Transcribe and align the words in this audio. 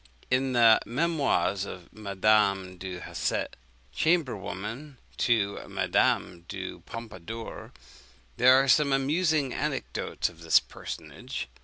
In 0.31 0.53
the 0.53 0.79
Memoirs 0.83 1.63
of 1.63 1.93
Madame 1.93 2.79
du 2.79 3.01
Hausset, 3.01 3.49
chamber 3.93 4.35
woman 4.35 4.97
to 5.17 5.61
Madame 5.67 6.43
du 6.47 6.79
Pompadour, 6.87 7.71
there 8.37 8.55
are 8.55 8.67
some 8.67 8.93
amusing 8.93 9.53
anecdotes 9.53 10.27
of 10.27 10.41
this 10.41 10.59
personage. 10.59 11.49